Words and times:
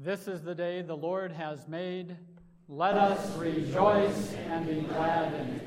This 0.00 0.28
is 0.28 0.42
the 0.42 0.54
day 0.54 0.80
the 0.82 0.96
Lord 0.96 1.32
has 1.32 1.66
made. 1.66 2.16
Let 2.68 2.94
us 2.94 3.36
rejoice 3.36 4.32
and 4.48 4.64
be 4.64 4.82
glad 4.82 5.34
in 5.34 5.56
it. 5.56 5.62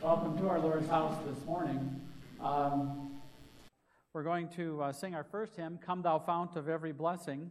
Welcome 0.00 0.38
to 0.38 0.48
our 0.48 0.58
Lord's 0.58 0.88
house 0.88 1.14
this 1.28 1.44
morning. 1.44 2.00
Um, 2.40 3.20
we're 4.14 4.22
going 4.22 4.48
to 4.56 4.84
uh, 4.84 4.92
sing 4.92 5.14
our 5.14 5.24
first 5.24 5.56
hymn, 5.56 5.78
Come 5.84 6.00
Thou 6.00 6.20
Fount 6.20 6.56
of 6.56 6.70
Every 6.70 6.92
Blessing. 6.92 7.50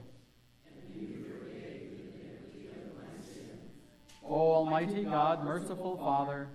O 4.23 4.53
Almighty 4.53 5.03
God, 5.03 5.43
merciful 5.43 5.97
Father, 5.97 6.47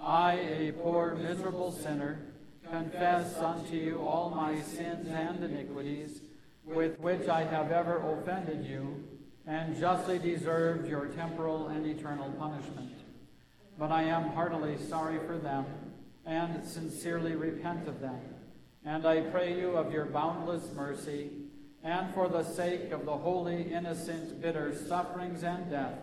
I, 0.00 0.34
a 0.34 0.72
poor, 0.72 1.14
miserable 1.14 1.72
sinner, 1.72 2.18
confess 2.70 3.38
unto 3.38 3.76
you 3.76 4.00
all 4.00 4.30
my 4.30 4.60
sins 4.60 5.08
and 5.08 5.42
iniquities, 5.42 6.20
with 6.64 6.98
which 6.98 7.28
I 7.28 7.44
have 7.44 7.70
ever 7.70 7.98
offended 7.98 8.66
you, 8.66 9.04
and 9.46 9.78
justly 9.78 10.18
deserved 10.18 10.88
your 10.88 11.06
temporal 11.06 11.68
and 11.68 11.86
eternal 11.86 12.30
punishment. 12.32 12.90
But 13.78 13.92
I 13.92 14.02
am 14.04 14.30
heartily 14.30 14.76
sorry 14.88 15.18
for 15.26 15.38
them, 15.38 15.66
and 16.26 16.64
sincerely 16.64 17.36
repent 17.36 17.86
of 17.86 18.00
them. 18.00 18.20
And 18.84 19.06
I 19.06 19.20
pray 19.20 19.58
you 19.58 19.76
of 19.76 19.92
your 19.92 20.06
boundless 20.06 20.72
mercy, 20.74 21.30
and 21.82 22.12
for 22.14 22.28
the 22.28 22.42
sake 22.42 22.92
of 22.92 23.04
the 23.04 23.16
holy, 23.16 23.72
innocent, 23.72 24.40
bitter 24.40 24.74
sufferings 24.74 25.42
and 25.42 25.70
death 25.70 25.98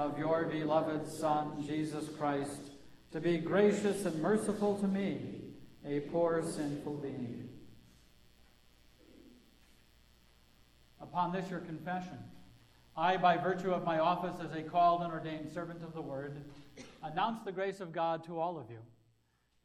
of 0.00 0.18
your 0.18 0.44
beloved 0.44 1.06
Son, 1.06 1.62
Jesus 1.62 2.08
Christ, 2.18 2.70
to 3.12 3.20
be 3.20 3.36
gracious 3.36 4.06
and 4.06 4.22
merciful 4.22 4.78
to 4.78 4.88
me, 4.88 5.42
a 5.86 6.00
poor 6.00 6.42
sinful 6.42 6.94
being. 6.94 7.50
Upon 11.02 11.32
this, 11.32 11.50
your 11.50 11.60
confession. 11.60 12.16
I, 12.96 13.18
by 13.18 13.36
virtue 13.36 13.74
of 13.74 13.84
my 13.84 13.98
office 13.98 14.40
as 14.42 14.56
a 14.56 14.62
called 14.62 15.02
and 15.02 15.12
ordained 15.12 15.50
servant 15.52 15.82
of 15.82 15.92
the 15.92 16.00
word, 16.00 16.44
announce 17.02 17.42
the 17.42 17.52
grace 17.52 17.80
of 17.80 17.92
God 17.92 18.24
to 18.24 18.40
all 18.40 18.58
of 18.58 18.70
you. 18.70 18.80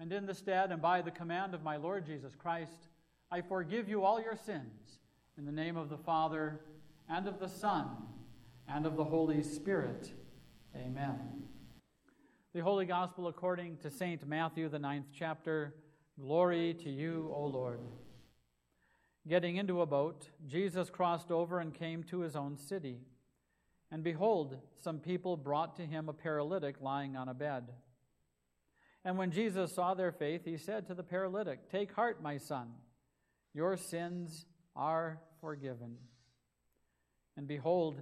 And 0.01 0.11
in 0.11 0.25
the 0.25 0.35
stead 0.35 0.69
and 0.69 0.81
by 0.81 1.01
the 1.01 1.11
command 1.11 1.53
of 1.53 1.63
my 1.63 1.77
Lord 1.77 2.05
Jesus 2.05 2.35
Christ, 2.35 2.89
I 3.31 3.39
forgive 3.39 3.87
you 3.87 4.03
all 4.03 4.21
your 4.21 4.35
sins 4.35 4.99
in 5.37 5.45
the 5.45 5.51
name 5.53 5.77
of 5.77 5.87
the 5.87 5.97
Father 5.97 6.59
and 7.07 7.25
of 7.25 7.39
the 7.39 7.47
Son 7.47 7.87
and 8.67 8.85
of 8.85 8.97
the 8.97 9.05
Holy 9.05 9.41
Spirit. 9.41 10.11
Amen. 10.77 11.19
The 12.53 12.59
Holy 12.59 12.85
Gospel 12.85 13.27
according 13.27 13.77
to 13.77 13.89
St. 13.89 14.27
Matthew, 14.27 14.67
the 14.67 14.79
ninth 14.79 15.07
chapter. 15.17 15.73
Glory 16.19 16.73
to 16.83 16.89
you, 16.89 17.31
O 17.33 17.45
Lord. 17.45 17.79
Getting 19.27 19.55
into 19.55 19.81
a 19.81 19.85
boat, 19.85 20.29
Jesus 20.47 20.89
crossed 20.89 21.31
over 21.31 21.59
and 21.59 21.73
came 21.73 22.03
to 22.03 22.19
his 22.19 22.35
own 22.35 22.57
city. 22.57 22.99
And 23.89 24.03
behold, 24.03 24.57
some 24.81 24.99
people 24.99 25.37
brought 25.37 25.77
to 25.77 25.85
him 25.85 26.09
a 26.09 26.13
paralytic 26.13 26.81
lying 26.81 27.15
on 27.15 27.29
a 27.29 27.33
bed. 27.33 27.71
And 29.05 29.17
when 29.17 29.31
Jesus 29.31 29.73
saw 29.73 29.93
their 29.93 30.11
faith, 30.11 30.41
he 30.43 30.57
said 30.57 30.87
to 30.87 30.93
the 30.93 31.03
paralytic, 31.03 31.69
Take 31.69 31.93
heart, 31.93 32.21
my 32.21 32.37
son, 32.37 32.69
your 33.53 33.77
sins 33.77 34.45
are 34.75 35.19
forgiven. 35.39 35.95
And 37.37 37.47
behold, 37.47 38.01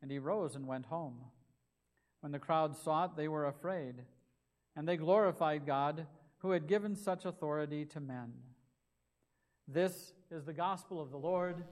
And 0.00 0.10
he 0.10 0.18
rose 0.18 0.54
and 0.54 0.66
went 0.66 0.86
home. 0.86 1.18
When 2.20 2.32
the 2.32 2.38
crowd 2.38 2.76
saw 2.76 3.04
it, 3.04 3.12
they 3.16 3.28
were 3.28 3.46
afraid, 3.46 3.94
and 4.74 4.88
they 4.88 4.96
glorified 4.96 5.66
God 5.66 6.06
who 6.38 6.50
had 6.50 6.66
given 6.66 6.96
such 6.96 7.24
authority 7.24 7.84
to 7.86 8.00
men. 8.00 8.32
This 9.66 10.12
is 10.30 10.44
the 10.44 10.52
gospel 10.52 11.00
of 11.00 11.10
the 11.10 11.18
Lord. 11.18 11.64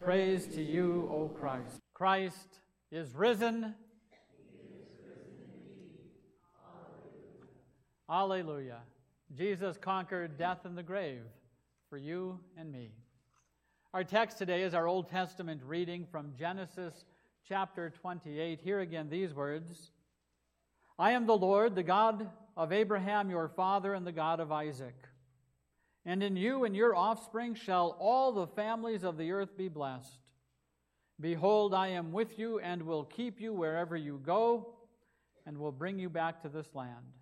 Praise 0.00 0.46
to 0.48 0.62
you, 0.62 1.08
O 1.12 1.28
Christ. 1.28 1.80
Christ 1.94 2.60
is 2.90 3.14
risen. 3.14 3.74
Alleluia. 8.10 8.80
Jesus 9.34 9.78
conquered 9.78 10.36
death 10.36 10.64
and 10.64 10.76
the 10.76 10.82
grave 10.82 11.22
for 11.88 11.96
you 11.96 12.38
and 12.56 12.70
me. 12.70 12.90
Our 13.94 14.04
text 14.04 14.38
today 14.38 14.62
is 14.62 14.74
our 14.74 14.86
Old 14.86 15.08
Testament 15.08 15.62
reading 15.64 16.06
from 16.10 16.32
Genesis 16.38 17.04
chapter 17.48 17.90
28. 17.90 18.60
Here 18.62 18.80
again, 18.80 19.08
these 19.10 19.34
words 19.34 19.90
I 20.98 21.12
am 21.12 21.26
the 21.26 21.36
Lord, 21.36 21.74
the 21.74 21.82
God 21.82 22.30
of 22.56 22.72
Abraham 22.72 23.30
your 23.30 23.48
father, 23.48 23.94
and 23.94 24.06
the 24.06 24.12
God 24.12 24.40
of 24.40 24.52
Isaac. 24.52 24.94
And 26.06 26.22
in 26.22 26.36
you 26.36 26.64
and 26.64 26.76
your 26.76 26.94
offspring 26.94 27.54
shall 27.54 27.96
all 27.98 28.32
the 28.32 28.46
families 28.46 29.04
of 29.04 29.16
the 29.16 29.32
earth 29.32 29.56
be 29.56 29.68
blessed. 29.68 30.20
Behold, 31.20 31.74
I 31.74 31.88
am 31.88 32.12
with 32.12 32.38
you 32.38 32.58
and 32.58 32.82
will 32.82 33.04
keep 33.04 33.40
you 33.40 33.52
wherever 33.52 33.96
you 33.96 34.20
go, 34.24 34.74
and 35.46 35.58
will 35.58 35.72
bring 35.72 35.98
you 35.98 36.08
back 36.08 36.42
to 36.42 36.48
this 36.48 36.74
land. 36.74 37.12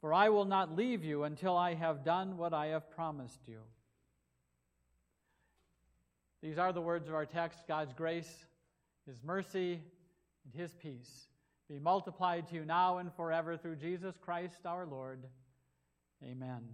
For 0.00 0.12
I 0.12 0.30
will 0.30 0.44
not 0.44 0.76
leave 0.76 1.04
you 1.04 1.24
until 1.24 1.56
I 1.56 1.74
have 1.74 2.04
done 2.04 2.36
what 2.36 2.52
I 2.52 2.66
have 2.68 2.90
promised 2.90 3.40
you. 3.46 3.60
These 6.42 6.58
are 6.58 6.72
the 6.72 6.80
words 6.80 7.08
of 7.08 7.14
our 7.14 7.26
text 7.26 7.68
God's 7.68 7.92
grace 7.92 8.46
his 9.06 9.22
mercy, 9.22 9.80
and 10.44 10.54
His 10.54 10.72
peace 10.74 11.28
be 11.68 11.78
multiplied 11.78 12.48
to 12.48 12.54
you 12.54 12.64
now 12.64 12.98
and 12.98 13.12
forever 13.14 13.56
through 13.56 13.76
Jesus 13.76 14.14
Christ 14.20 14.66
our 14.66 14.86
Lord. 14.86 15.24
Amen. 16.22 16.68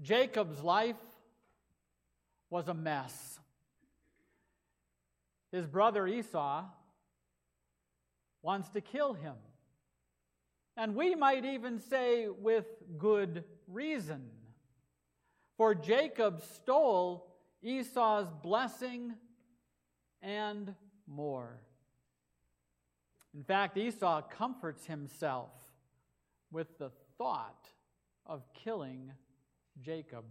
Jacob's 0.00 0.62
life 0.62 0.96
was 2.50 2.68
a 2.68 2.74
mess. 2.74 3.38
His 5.52 5.66
brother 5.66 6.06
Esau 6.06 6.64
wants 8.40 8.70
to 8.70 8.80
kill 8.80 9.12
him. 9.12 9.34
And 10.76 10.96
we 10.96 11.14
might 11.14 11.44
even 11.44 11.78
say 11.78 12.26
with 12.28 12.64
good 12.96 13.44
reason. 13.68 14.30
For 15.58 15.74
Jacob 15.74 16.42
stole 16.54 17.31
Esau's 17.62 18.28
blessing 18.42 19.14
and 20.20 20.74
more. 21.06 21.60
In 23.34 23.42
fact, 23.44 23.76
Esau 23.76 24.22
comforts 24.22 24.86
himself 24.86 25.50
with 26.50 26.78
the 26.78 26.90
thought 27.16 27.68
of 28.26 28.42
killing 28.52 29.12
Jacob. 29.80 30.24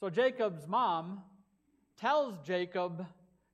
So 0.00 0.10
Jacob's 0.10 0.66
mom 0.66 1.22
tells 1.98 2.38
Jacob 2.44 3.06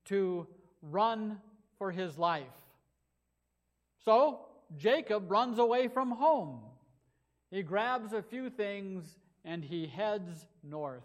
to 0.06 0.46
run 0.82 1.38
for 1.78 1.90
his 1.90 2.16
life. 2.16 2.46
So 4.04 4.46
Jacob 4.76 5.30
runs 5.30 5.58
away 5.58 5.88
from 5.88 6.10
home. 6.10 6.60
He 7.50 7.62
grabs 7.62 8.12
a 8.12 8.22
few 8.22 8.48
things 8.48 9.18
and 9.44 9.64
he 9.64 9.86
heads 9.86 10.46
north. 10.62 11.02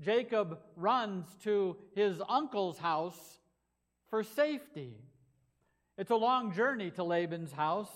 Jacob 0.00 0.58
runs 0.76 1.26
to 1.44 1.76
his 1.94 2.20
uncle's 2.28 2.78
house 2.78 3.38
for 4.08 4.22
safety. 4.22 4.94
It's 5.96 6.10
a 6.10 6.16
long 6.16 6.52
journey 6.52 6.90
to 6.92 7.04
Laban's 7.04 7.52
house. 7.52 7.90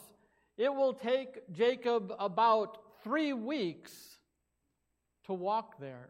It 0.57 0.73
will 0.73 0.95
take 0.95 1.53
Jacob 1.53 2.13
about 2.19 2.79
three 3.03 3.33
weeks 3.33 3.93
to 5.27 5.33
walk 5.33 5.79
there. 5.81 6.09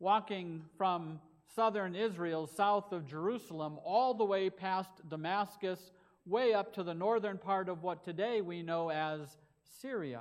Walking 0.00 0.64
from 0.76 1.20
southern 1.54 1.96
Israel, 1.96 2.46
south 2.46 2.92
of 2.92 3.06
Jerusalem, 3.06 3.78
all 3.84 4.14
the 4.14 4.24
way 4.24 4.50
past 4.50 4.90
Damascus, 5.08 5.90
way 6.26 6.52
up 6.52 6.74
to 6.74 6.82
the 6.82 6.94
northern 6.94 7.38
part 7.38 7.68
of 7.68 7.82
what 7.82 8.04
today 8.04 8.42
we 8.42 8.62
know 8.62 8.90
as 8.90 9.20
Syria. 9.80 10.20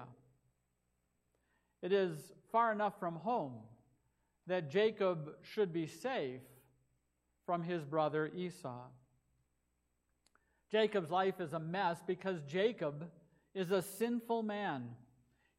It 1.81 1.91
is 1.91 2.17
far 2.51 2.71
enough 2.71 2.97
from 2.99 3.15
home 3.15 3.53
that 4.47 4.69
Jacob 4.71 5.31
should 5.41 5.71
be 5.71 5.85
safe 5.85 6.41
from 7.45 7.63
his 7.63 7.83
brother 7.83 8.31
Esau. 8.35 8.85
Jacob's 10.71 11.11
life 11.11 11.39
is 11.39 11.53
a 11.53 11.59
mess 11.59 12.01
because 12.05 12.41
Jacob 12.47 13.09
is 13.53 13.71
a 13.71 13.81
sinful 13.81 14.44
man. 14.44 14.89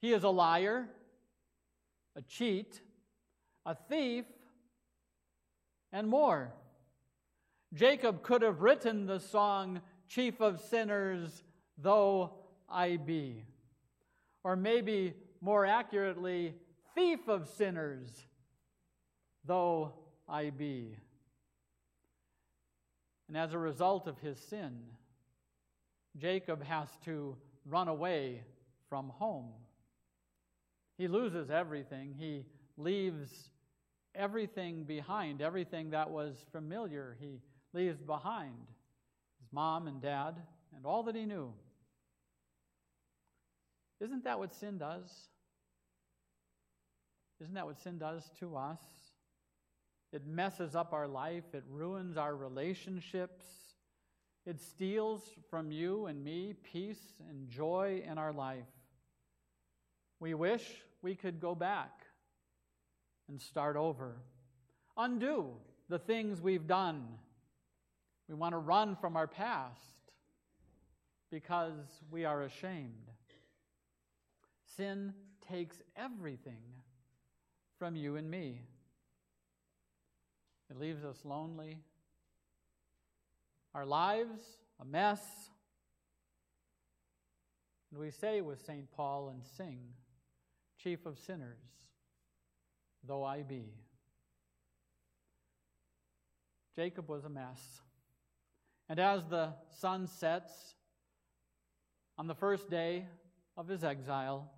He 0.00 0.12
is 0.12 0.22
a 0.22 0.28
liar, 0.28 0.88
a 2.16 2.22
cheat, 2.22 2.80
a 3.64 3.74
thief, 3.74 4.24
and 5.92 6.08
more. 6.08 6.52
Jacob 7.74 8.22
could 8.22 8.42
have 8.42 8.60
written 8.60 9.06
the 9.06 9.20
song, 9.20 9.80
Chief 10.08 10.40
of 10.40 10.60
Sinners, 10.60 11.42
Though 11.76 12.32
I 12.68 12.96
Be. 12.96 13.44
Or 14.44 14.56
maybe 14.56 15.14
more 15.40 15.66
accurately, 15.66 16.54
Thief 16.94 17.28
of 17.28 17.48
Sinners, 17.48 18.08
Though 19.48 19.94
I 20.28 20.50
Be. 20.50 20.94
And 23.28 23.36
as 23.36 23.54
a 23.54 23.58
result 23.58 24.06
of 24.06 24.18
his 24.18 24.38
sin, 24.38 24.78
Jacob 26.18 26.62
has 26.62 26.88
to 27.06 27.34
run 27.64 27.88
away 27.88 28.42
from 28.90 29.08
home. 29.08 29.48
He 30.98 31.08
loses 31.08 31.50
everything. 31.50 32.14
He 32.18 32.44
leaves 32.76 33.30
everything 34.14 34.84
behind, 34.84 35.40
everything 35.40 35.90
that 35.90 36.10
was 36.10 36.36
familiar. 36.52 37.16
He 37.18 37.40
leaves 37.72 38.02
behind 38.02 38.66
his 39.40 39.48
mom 39.50 39.88
and 39.88 40.02
dad 40.02 40.34
and 40.76 40.84
all 40.84 41.04
that 41.04 41.16
he 41.16 41.24
knew. 41.24 41.54
Isn't 44.00 44.24
that 44.24 44.38
what 44.38 44.54
sin 44.54 44.76
does? 44.76 45.10
Isn't 47.40 47.54
that 47.54 47.66
what 47.66 47.80
sin 47.80 47.98
does 47.98 48.30
to 48.40 48.54
us? 48.56 48.80
It 50.12 50.26
messes 50.26 50.74
up 50.74 50.92
our 50.92 51.06
life, 51.06 51.44
it 51.52 51.64
ruins 51.68 52.16
our 52.16 52.34
relationships, 52.34 53.44
it 54.46 54.60
steals 54.60 55.22
from 55.50 55.70
you 55.70 56.06
and 56.06 56.24
me 56.24 56.54
peace 56.72 57.20
and 57.28 57.48
joy 57.50 58.02
in 58.08 58.16
our 58.16 58.32
life. 58.32 58.64
We 60.20 60.32
wish 60.34 60.64
we 61.02 61.14
could 61.14 61.40
go 61.40 61.54
back 61.54 62.06
and 63.28 63.40
start 63.40 63.76
over, 63.76 64.16
undo 64.96 65.50
the 65.90 65.98
things 65.98 66.40
we've 66.40 66.66
done. 66.66 67.06
We 68.28 68.34
want 68.34 68.54
to 68.54 68.58
run 68.58 68.96
from 68.96 69.16
our 69.16 69.26
past 69.26 70.12
because 71.30 71.76
we 72.10 72.24
are 72.24 72.42
ashamed. 72.42 73.10
Sin 74.76 75.12
takes 75.50 75.76
everything 75.96 76.62
from 77.78 77.96
you 77.96 78.16
and 78.16 78.30
me. 78.30 78.62
It 80.70 80.78
leaves 80.78 81.04
us 81.04 81.24
lonely, 81.24 81.78
our 83.74 83.86
lives 83.86 84.42
a 84.80 84.84
mess. 84.84 85.20
And 87.90 88.00
we 88.00 88.10
say 88.10 88.40
with 88.40 88.64
St. 88.64 88.90
Paul 88.92 89.28
and 89.28 89.42
sing, 89.56 89.78
Chief 90.82 91.06
of 91.06 91.18
sinners, 91.18 91.58
though 93.04 93.24
I 93.24 93.42
be. 93.42 93.72
Jacob 96.76 97.08
was 97.08 97.24
a 97.24 97.28
mess. 97.28 97.80
And 98.88 99.00
as 99.00 99.26
the 99.26 99.54
sun 99.80 100.06
sets 100.06 100.74
on 102.16 102.26
the 102.26 102.34
first 102.34 102.70
day 102.70 103.06
of 103.56 103.66
his 103.66 103.82
exile, 103.82 104.50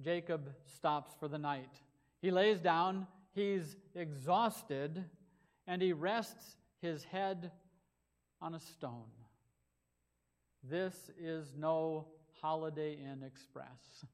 Jacob 0.00 0.50
stops 0.74 1.14
for 1.18 1.28
the 1.28 1.38
night. 1.38 1.80
He 2.20 2.30
lays 2.30 2.60
down, 2.60 3.06
he's 3.32 3.76
exhausted, 3.94 5.04
and 5.66 5.82
he 5.82 5.92
rests 5.92 6.56
his 6.80 7.04
head 7.04 7.50
on 8.40 8.54
a 8.54 8.60
stone. 8.60 9.10
This 10.62 11.10
is 11.18 11.54
no 11.56 12.08
Holiday 12.40 12.94
Inn 12.94 13.22
Express. 13.24 14.04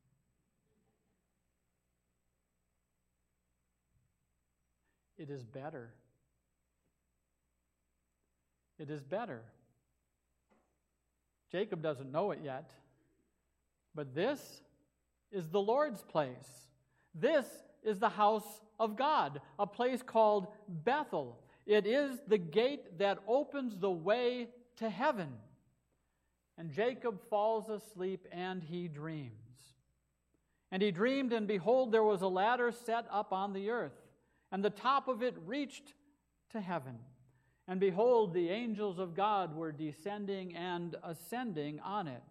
It 5.19 5.31
is 5.31 5.45
better. 5.45 5.91
It 8.79 8.91
is 8.91 9.03
better. 9.03 9.43
Jacob 11.53 11.83
doesn't 11.83 12.11
know 12.11 12.31
it 12.33 12.41
yet, 12.43 12.71
but 13.95 14.15
this 14.15 14.63
is 15.31 15.49
the 15.49 15.61
Lord's 15.61 16.03
place. 16.03 16.69
This 17.15 17.47
is 17.83 17.99
the 17.99 18.09
house 18.09 18.61
of 18.81 18.97
God, 18.97 19.41
a 19.59 19.67
place 19.67 20.03
called 20.03 20.49
Bethel. 20.67 21.39
It 21.67 21.87
is 21.87 22.21
the 22.27 22.39
gate 22.39 22.99
that 22.99 23.19
opens 23.27 23.77
the 23.77 23.91
way 23.91 24.49
to 24.77 24.91
heaven. 24.91 25.29
And 26.59 26.71
Jacob 26.71 27.21
falls 27.29 27.69
asleep 27.69 28.27
and 28.31 28.63
he 28.63 28.89
dreams. 28.89 29.33
And 30.71 30.83
he 30.83 30.91
dreamed, 30.91 31.33
and 31.33 31.47
behold, 31.47 31.93
there 31.93 32.03
was 32.03 32.23
a 32.23 32.29
ladder 32.29 32.73
set 32.73 33.07
up 33.11 33.33
on 33.33 33.53
the 33.53 33.69
earth, 33.71 33.93
and 34.51 34.65
the 34.65 34.71
top 34.71 35.07
of 35.07 35.23
it 35.23 35.35
reached 35.45 35.93
to 36.51 36.61
heaven. 36.61 36.99
And 37.69 37.79
behold, 37.79 38.33
the 38.33 38.49
angels 38.49 38.99
of 38.99 39.15
God 39.15 39.55
were 39.55 39.71
descending 39.71 40.57
and 40.57 40.97
ascending 41.03 41.81
on 41.81 42.09
it. 42.09 42.23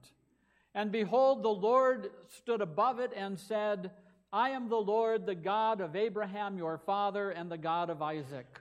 And 0.74 0.92
behold, 0.92 1.44
the 1.44 1.50
Lord 1.50 2.10
stood 2.30 2.62
above 2.62 3.00
it 3.00 3.12
and 3.16 3.40
said, 3.40 3.92
I 4.34 4.52
am 4.52 4.70
the 4.70 4.76
Lord, 4.78 5.26
the 5.26 5.36
God 5.36 5.82
of 5.82 5.96
Abraham 5.96 6.58
your 6.58 6.78
father, 6.78 7.32
and 7.32 7.52
the 7.52 7.58
God 7.58 7.90
of 7.90 8.02
Isaac. 8.02 8.61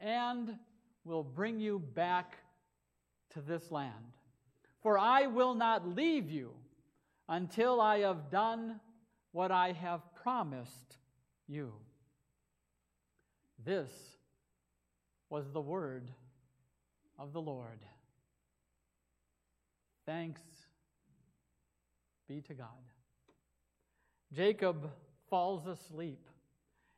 and 0.00 0.56
will 1.04 1.22
bring 1.22 1.60
you 1.60 1.78
back 1.78 2.38
to 3.30 3.40
this 3.40 3.70
land. 3.70 3.92
For 4.82 4.98
I 4.98 5.26
will 5.26 5.54
not 5.54 5.88
leave 5.88 6.30
you 6.30 6.52
until 7.28 7.80
I 7.80 8.00
have 8.00 8.30
done 8.30 8.80
what 9.32 9.50
I 9.50 9.72
have 9.72 10.00
promised 10.22 10.98
you. 11.48 11.72
This 13.64 13.90
was 15.30 15.50
the 15.50 15.60
word 15.60 16.10
of 17.18 17.32
the 17.32 17.40
Lord. 17.40 17.80
Thanks 20.06 20.42
be 22.28 22.40
to 22.42 22.54
God. 22.54 22.68
Jacob 24.32 24.90
falls 25.30 25.66
asleep, 25.66 26.28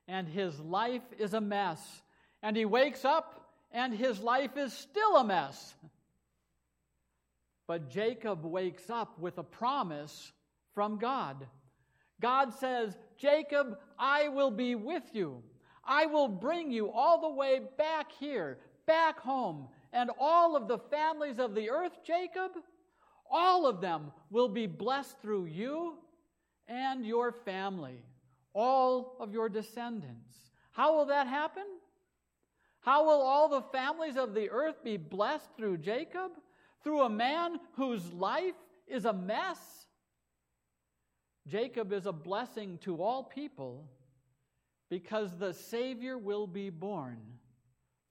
and 0.09 0.27
his 0.29 0.59
life 0.61 1.03
is 1.19 1.35
a 1.35 1.41
mess 1.41 2.03
And 2.43 2.57
he 2.57 2.65
wakes 2.65 3.05
up 3.05 3.47
and 3.73 3.93
his 3.93 4.21
life 4.21 4.57
is 4.57 4.73
still 4.73 5.17
a 5.17 5.25
mess. 5.25 5.75
But 7.67 7.91
Jacob 7.91 8.45
wakes 8.45 8.89
up 8.91 9.19
with 9.19 9.39
a 9.39 9.43
promise 9.43 10.33
from 10.75 10.99
God. 10.99 11.47
God 12.21 12.55
says, 12.55 12.97
Jacob, 13.19 13.79
I 13.99 14.29
will 14.29 14.51
be 14.51 14.75
with 14.75 15.03
you. 15.13 15.43
I 15.85 16.07
will 16.07 16.29
bring 16.29 16.71
you 16.71 16.91
all 16.91 17.21
the 17.21 17.31
way 17.31 17.61
back 17.77 18.13
here, 18.13 18.59
back 18.87 19.19
home. 19.21 19.69
And 19.93 20.11
all 20.19 20.57
of 20.57 20.69
the 20.69 20.79
families 20.79 21.39
of 21.39 21.55
the 21.55 21.71
earth, 21.71 21.93
Jacob, 22.05 22.53
all 23.31 23.67
of 23.67 23.81
them 23.81 24.13
will 24.31 24.49
be 24.49 24.67
blessed 24.67 25.21
through 25.21 25.47
you 25.47 25.95
and 26.69 27.05
your 27.05 27.33
family, 27.33 28.03
all 28.53 29.17
of 29.21 29.33
your 29.33 29.49
descendants. 29.49 30.35
How 30.73 30.97
will 30.97 31.07
that 31.07 31.27
happen? 31.27 31.65
How 32.87 33.05
will 33.05 33.21
all 33.21 33.49
the 33.49 33.63
families 33.63 34.17
of 34.17 34.33
the 34.33 34.49
earth 34.49 34.85
be 34.85 34.97
blessed 34.97 35.49
through 35.57 35.79
Jacob? 35.79 36.31
Through 36.85 37.03
a 37.03 37.11
man 37.11 37.59
whose 37.73 38.13
life 38.13 38.55
is 38.87 39.07
a 39.07 39.13
mess? 39.13 39.59
Jacob 41.49 41.93
is 41.93 42.07
a 42.07 42.13
blessing 42.13 42.79
to 42.83 43.03
all 43.03 43.25
people 43.25 43.91
because 44.89 45.37
the 45.37 45.53
Savior 45.53 46.17
will 46.17 46.47
be 46.47 46.71
born 46.71 47.19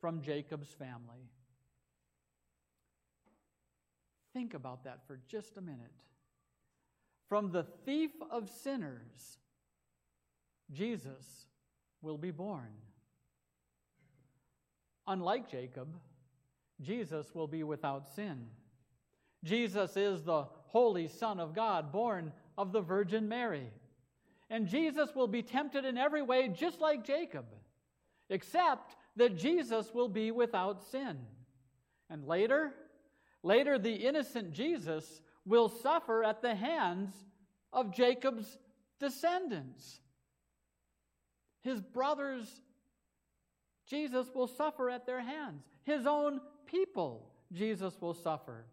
from 0.01 0.22
Jacob's 0.22 0.74
family. 0.74 1.29
Think 4.34 4.55
about 4.55 4.84
that 4.84 5.08
for 5.08 5.22
just 5.29 5.55
a 5.55 5.62
minute. 5.62 6.03
From 7.29 7.50
the 7.50 7.63
thief 7.86 8.12
of 8.29 8.50
sinners, 8.50 9.38
Jesus 10.74 11.48
will 12.01 12.17
be 12.17 12.32
born. 12.32 12.74
Unlike 15.07 15.50
Jacob, 15.50 15.88
Jesus 16.81 17.33
will 17.33 17.47
be 17.47 17.63
without 17.63 18.07
sin. 18.15 18.47
Jesus 19.43 19.95
is 19.95 20.24
the 20.24 20.45
Holy 20.67 21.07
Son 21.07 21.39
of 21.39 21.53
God, 21.53 21.91
born 21.91 22.33
of 22.57 22.71
the 22.71 22.81
Virgin 22.81 23.29
Mary. 23.29 23.69
And 24.50 24.67
Jesus 24.67 25.15
will 25.15 25.27
be 25.27 25.41
tempted 25.41 25.85
in 25.85 25.97
every 25.97 26.21
way, 26.21 26.47
just 26.47 26.81
like 26.81 27.05
Jacob, 27.05 27.45
except 28.29 28.95
that 29.15 29.38
Jesus 29.38 29.93
will 29.93 30.09
be 30.09 30.31
without 30.31 30.83
sin. 30.83 31.17
And 32.09 32.25
later, 32.25 32.74
later 33.43 33.79
the 33.79 33.93
innocent 33.93 34.51
Jesus 34.51 35.21
will 35.45 35.69
suffer 35.69 36.24
at 36.24 36.41
the 36.41 36.55
hands 36.55 37.13
of 37.71 37.93
Jacob's 37.93 38.57
descendants. 39.00 40.00
His 41.62 41.81
brothers, 41.81 42.47
Jesus 43.87 44.27
will 44.33 44.47
suffer 44.47 44.89
at 44.89 45.05
their 45.05 45.21
hands. 45.21 45.63
His 45.83 46.05
own 46.05 46.41
people, 46.65 47.29
Jesus 47.53 47.99
will 48.01 48.13
suffer. 48.13 48.65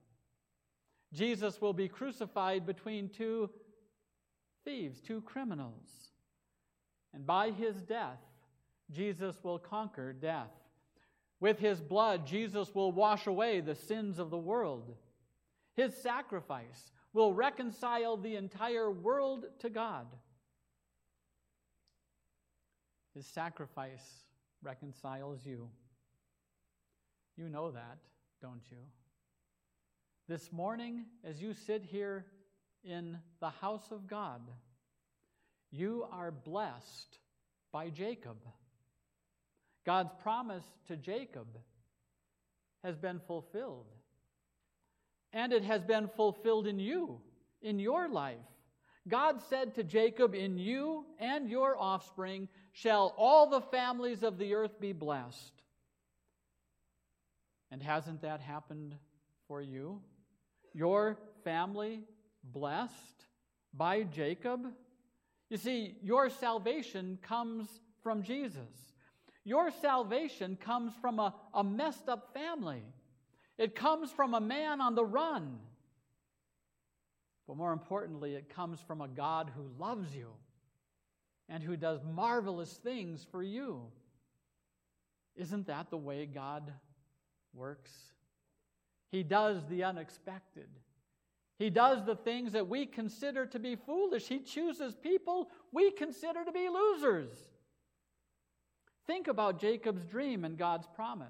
Jesus 1.13 1.61
will 1.61 1.75
be 1.75 1.89
crucified 1.89 2.65
between 2.67 3.09
two 3.09 3.51
thieves, 4.65 5.01
two 5.01 5.21
criminals. 5.21 6.11
And 7.13 7.27
by 7.27 7.51
his 7.51 7.83
death, 7.83 8.21
Jesus 8.91 9.37
will 9.43 9.59
conquer 9.59 10.13
death. 10.13 10.51
With 11.41 11.59
his 11.59 11.81
blood, 11.81 12.27
Jesus 12.27 12.75
will 12.75 12.93
wash 12.93 13.27
away 13.27 13.61
the 13.61 13.75
sins 13.75 14.19
of 14.19 14.31
the 14.31 14.39
world. 14.39 14.95
His 15.75 15.95
sacrifice 15.97 16.93
will 17.13 17.35
reconcile 17.35 18.17
the 18.17 18.37
entire 18.37 18.91
world 18.91 19.45
to 19.59 19.69
God. 19.69 20.07
His 23.15 23.27
sacrifice 23.27 24.23
reconciles 24.63 25.41
you. 25.45 25.69
You 27.37 27.49
know 27.49 27.71
that, 27.71 27.99
don't 28.41 28.63
you? 28.71 28.79
This 30.29 30.53
morning, 30.53 31.05
as 31.25 31.43
you 31.43 31.55
sit 31.55 31.83
here 31.83 32.27
in 32.85 33.19
the 33.41 33.51
house 33.51 33.91
of 33.91 34.07
God, 34.07 34.41
you 35.71 36.07
are 36.13 36.31
blessed 36.31 37.19
by 37.73 37.89
Jacob. 37.89 38.37
God's 39.85 40.13
promise 40.23 40.65
to 40.89 40.97
Jacob 40.97 41.47
has 42.85 42.97
been 42.97 43.21
fulfilled. 43.27 43.87
And 45.33 45.53
it 45.53 45.65
has 45.65 45.83
been 45.83 46.09
fulfilled 46.09 46.67
in 46.67 46.79
you, 46.79 47.21
in 47.63 47.79
your 47.79 48.09
life. 48.09 48.37
God 49.09 49.41
said 49.49 49.75
to 49.75 49.83
Jacob, 49.83 50.35
In 50.35 50.59
you 50.59 51.07
and 51.19 51.49
your 51.49 51.77
offspring 51.79 52.49
shall 52.73 53.15
all 53.17 53.49
the 53.49 53.61
families 53.61 54.23
of 54.23 54.39
the 54.39 54.55
earth 54.55 54.81
be 54.81 54.93
blessed. 54.93 55.53
And 57.71 57.83
hasn't 57.83 58.23
that 58.23 58.41
happened 58.41 58.95
for 59.47 59.63
you? 59.63 60.01
Your 60.75 61.19
family 61.45 62.01
blessed 62.43 63.27
by 63.75 64.03
Jacob? 64.03 64.67
You 65.51 65.57
see, 65.59 65.97
your 66.03 66.31
salvation 66.31 67.19
comes 67.23 67.69
from 68.03 68.23
Jesus. 68.23 68.93
Your 69.45 69.71
salvation 69.71 70.57
comes 70.57 70.93
from 71.01 71.19
a, 71.19 71.35
a 71.53 71.63
messed 71.65 72.09
up 72.09 72.33
family. 72.33 72.83
It 73.59 73.75
comes 73.75 74.11
from 74.11 74.35
a 74.35 74.41
man 74.41 74.81
on 74.81 74.95
the 74.95 75.05
run. 75.05 75.59
But 77.47 77.57
more 77.57 77.73
importantly, 77.73 78.35
it 78.35 78.55
comes 78.55 78.81
from 78.81 79.01
a 79.01 79.09
God 79.09 79.51
who 79.55 79.69
loves 79.79 80.15
you 80.15 80.29
and 81.53 81.63
who 81.63 81.77
does 81.77 82.01
marvelous 82.03 82.73
things 82.73 83.27
for 83.31 83.43
you. 83.43 83.83
Isn't 85.37 85.67
that 85.67 85.91
the 85.91 85.99
way 85.99 86.25
God 86.25 86.73
works? 87.53 87.93
He 89.11 89.23
does 89.23 89.63
the 89.69 89.85
unexpected. 89.85 90.69
He 91.59 91.69
does 91.69 92.07
the 92.07 92.17
things 92.17 92.53
that 92.53 92.69
we 92.69 92.87
consider 92.87 93.45
to 93.47 93.59
be 93.59 93.77
foolish. 93.77 94.29
He 94.29 94.39
chooses 94.39 94.95
people 94.95 95.51
we 95.73 95.91
consider 95.91 96.43
to 96.43 96.53
be 96.53 96.71
losers. 96.71 97.29
Think 99.07 99.29
about 99.29 99.61
Jacob's 99.61 100.07
dream 100.07 100.47
and 100.47 100.57
God's 100.57 100.87
promise. 100.95 101.29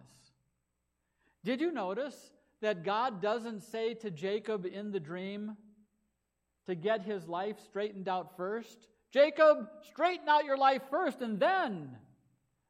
Did 1.45 1.61
you 1.61 1.73
notice 1.73 2.33
that 2.61 2.85
God 2.85 3.21
doesn't 3.21 3.65
say 3.65 3.95
to 3.95 4.11
Jacob 4.11 4.67
in 4.67 4.93
the 4.93 5.01
dream 5.01 5.57
to 6.67 6.77
get 6.77 7.03
his 7.03 7.27
life 7.27 7.59
straightened 7.67 8.09
out 8.09 8.37
first? 8.37 8.87
Jacob, 9.13 9.69
straighten 9.89 10.29
out 10.29 10.45
your 10.45 10.57
life 10.57 10.83
first, 10.91 11.21
and 11.21 11.39
then, 11.39 11.91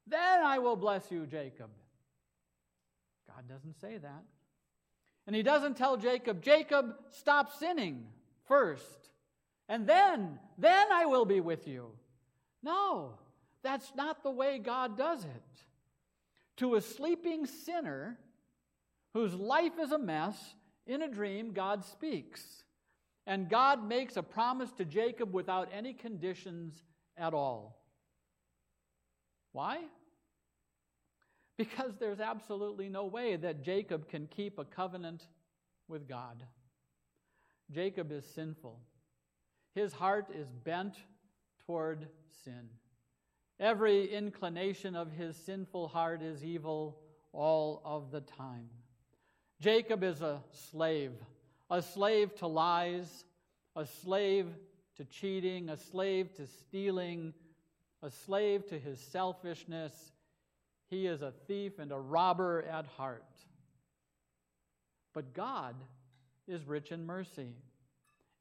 then 0.07 0.43
I 0.43 0.59
will 0.59 0.77
bless 0.77 1.11
you, 1.11 1.27
Jacob. 1.27 1.71
God 3.29 3.49
doesn't 3.49 3.81
say 3.81 3.99
that. 3.99 4.25
And 5.27 5.37
he 5.37 5.43
doesn't 5.43 5.77
tell 5.77 5.97
Jacob, 5.97 6.43
Jacob, 6.43 6.97
stop 7.11 7.53
sinning 7.59 8.07
first, 8.47 9.11
and 9.69 9.87
then, 9.87 10.39
then 10.59 10.91
I 10.93 11.07
will 11.07 11.25
be 11.25 11.41
with 11.41 11.69
you. 11.69 11.93
No, 12.63 13.15
that's 13.63 13.93
not 13.95 14.23
the 14.23 14.31
way 14.31 14.59
God 14.59 14.99
does 14.99 15.25
it. 15.25 15.65
To 16.57 16.75
a 16.75 16.81
sleeping 16.81 17.47
sinner 17.47 18.19
whose 19.15 19.35
life 19.35 19.79
is 19.81 19.93
a 19.93 19.99
mess, 19.99 20.37
in 20.87 21.03
a 21.03 21.09
dream, 21.09 21.53
God 21.53 21.85
speaks. 21.85 22.65
And 23.27 23.49
God 23.49 23.87
makes 23.87 24.17
a 24.17 24.23
promise 24.23 24.73
to 24.73 24.85
Jacob 24.85 25.33
without 25.33 25.69
any 25.73 25.93
conditions 25.93 26.83
at 27.17 27.35
all. 27.35 27.79
Why? 29.53 29.81
Because 31.57 31.93
there's 32.01 32.21
absolutely 32.21 32.89
no 32.89 33.05
way 33.05 33.37
that 33.37 33.63
Jacob 33.63 34.09
can 34.09 34.27
keep 34.27 34.59
a 34.59 34.65
covenant 34.65 35.27
with 35.89 36.09
God. 36.09 36.43
Jacob 37.71 38.11
is 38.11 38.25
sinful, 38.27 38.81
his 39.75 39.93
heart 39.93 40.27
is 40.35 40.49
bent 40.65 40.97
toward 41.67 42.09
sin. 42.45 42.69
Every 43.61 44.13
inclination 44.13 44.97
of 44.97 45.13
his 45.13 45.37
sinful 45.37 45.89
heart 45.89 46.23
is 46.23 46.45
evil 46.45 46.99
all 47.33 47.81
of 47.85 48.11
the 48.11 48.21
time. 48.21 48.69
Jacob 49.61 50.03
is 50.03 50.21
a 50.21 50.43
slave, 50.51 51.13
a 51.73 51.83
slave 51.83 52.37
to 52.37 52.47
lies, 52.47 53.25
a 53.75 53.85
slave 53.85 54.47
to 54.97 55.05
cheating, 55.05 55.69
a 55.69 55.77
slave 55.77 56.33
to 56.37 56.47
stealing, 56.47 57.35
a 58.01 58.11
slave 58.11 58.65
to 58.69 58.79
his 58.79 59.01
selfishness 59.01 60.13
he 60.93 61.07
is 61.07 61.23
a 61.23 61.33
thief 61.47 61.79
and 61.79 61.91
a 61.91 61.99
robber 61.99 62.63
at 62.71 62.87
heart. 62.87 63.25
But 65.15 65.33
God 65.33 65.75
is 66.47 66.67
rich 66.67 66.93
in 66.93 67.07
mercy. 67.07 67.55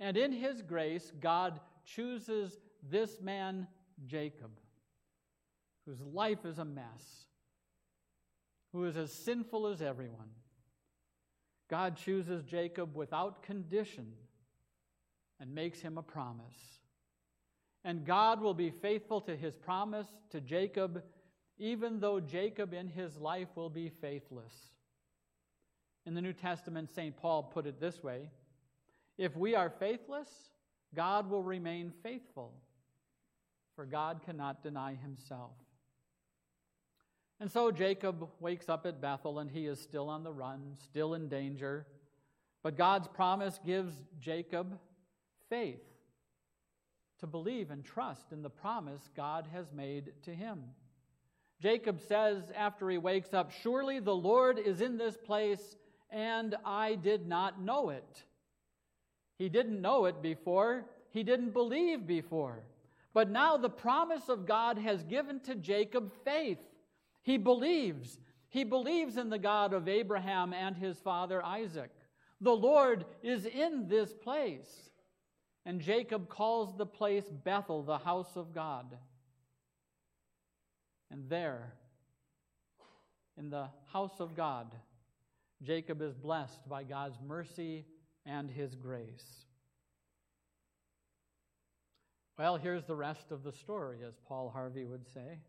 And 0.02 0.18
in 0.18 0.34
his 0.34 0.62
grace, 0.62 1.14
God 1.22 1.62
chooses 1.86 2.60
this 2.84 3.22
man, 3.22 3.68
Jacob, 4.06 4.52
whose 5.86 6.02
life 6.02 6.44
is 6.44 6.60
a 6.60 6.66
mess, 6.66 7.26
who 8.74 8.84
is 8.84 8.98
as 8.98 9.14
sinful 9.14 9.68
as 9.68 9.82
everyone. 9.82 10.32
God 11.72 11.96
chooses 11.96 12.44
Jacob 12.44 12.96
without 12.96 13.42
condition 13.42 14.12
and 15.40 15.56
makes 15.56 15.80
him 15.80 15.98
a 15.98 16.04
promise. 16.04 16.80
And 17.84 18.06
God 18.06 18.42
will 18.42 18.54
be 18.54 18.70
faithful 18.70 19.22
to 19.22 19.36
his 19.36 19.56
promise 19.56 20.08
to 20.30 20.40
Jacob 20.40 21.02
even 21.58 22.00
though 22.00 22.20
Jacob 22.20 22.74
in 22.74 22.88
his 22.88 23.18
life 23.18 23.48
will 23.54 23.70
be 23.70 23.88
faithless. 23.88 24.54
In 26.08 26.16
the 26.16 26.22
New 26.22 26.34
Testament, 26.34 26.90
St. 26.90 27.16
Paul 27.16 27.44
put 27.44 27.68
it 27.68 27.80
this 27.80 28.02
way 28.04 28.32
If 29.18 29.38
we 29.38 29.56
are 29.56 29.70
faithless, 29.70 30.28
God 30.96 31.30
will 31.30 31.44
remain 31.44 31.94
faithful, 32.02 32.54
for 33.76 33.86
God 33.86 34.22
cannot 34.26 34.64
deny 34.64 34.96
himself. 34.96 35.52
And 37.42 37.50
so 37.52 37.72
Jacob 37.72 38.30
wakes 38.40 38.70
up 38.70 38.86
at 38.86 39.02
Bethel 39.02 39.40
and 39.40 39.50
he 39.50 39.66
is 39.66 39.82
still 39.82 40.10
on 40.10 40.24
the 40.24 40.32
run, 40.32 40.76
still 40.84 41.16
in 41.16 41.28
danger. 41.28 41.88
But 42.62 42.78
God's 42.78 43.08
promise 43.08 43.60
gives 43.66 43.96
Jacob 44.20 44.78
faith 45.50 45.82
to 47.20 47.26
believe 47.26 47.72
and 47.72 47.84
trust 47.84 48.32
in 48.32 48.44
the 48.44 48.50
promise 48.52 49.10
God 49.18 49.48
has 49.52 49.74
made 49.74 50.14
to 50.22 50.36
him. 50.36 50.60
Jacob 51.60 52.00
says 52.00 52.44
after 52.56 52.88
he 52.92 53.00
wakes 53.00 53.34
up, 53.34 53.52
Surely 53.64 54.00
the 54.00 54.16
Lord 54.16 54.60
is 54.60 54.80
in 54.80 55.00
this 55.00 55.18
place, 55.18 55.78
and 56.12 56.54
I 56.64 56.94
did 56.94 57.28
not 57.28 57.60
know 57.60 57.90
it. 57.90 58.24
He 59.40 59.50
didn't 59.50 59.82
know 59.82 60.06
it 60.06 60.22
before, 60.22 60.86
he 61.10 61.24
didn't 61.24 61.54
believe 61.54 62.06
before. 62.06 62.60
But 63.16 63.32
now 63.32 63.58
the 63.58 63.70
promise 63.70 64.30
of 64.30 64.46
God 64.46 64.78
has 64.78 65.04
given 65.04 65.40
to 65.42 65.56
Jacob 65.56 66.12
faith. 66.24 66.60
He 67.22 67.38
believes. 67.38 68.20
He 68.50 68.64
believes 68.64 69.18
in 69.18 69.30
the 69.30 69.40
God 69.40 69.74
of 69.74 69.88
Abraham 69.88 70.54
and 70.54 70.76
his 70.76 70.98
father 70.98 71.44
Isaac. 71.44 71.92
The 72.42 72.56
Lord 72.56 73.06
is 73.22 73.46
in 73.46 73.88
this 73.88 74.14
place. 74.14 74.90
And 75.66 75.80
Jacob 75.80 76.28
calls 76.28 76.76
the 76.76 76.86
place 76.86 77.26
Bethel, 77.44 77.84
the 77.84 78.00
house 78.00 78.36
of 78.36 78.54
God. 78.54 78.98
And 81.12 81.30
there, 81.30 81.74
in 83.38 83.50
the 83.50 83.68
house 83.94 84.20
of 84.20 84.36
God, 84.36 84.74
Jacob 85.62 86.02
is 86.02 86.16
blessed 86.16 86.68
by 86.68 86.84
God's 86.84 87.20
mercy 87.26 87.86
and 88.26 88.50
his 88.50 88.76
grace. 88.76 89.46
Well, 92.40 92.58
here's 92.58 92.86
the 92.86 92.96
rest 92.96 93.32
of 93.32 93.44
the 93.44 93.52
story, 93.52 94.00
as 94.08 94.16
Paul 94.26 94.50
Harvey 94.50 94.86
would 94.86 95.08
say. 95.14 95.40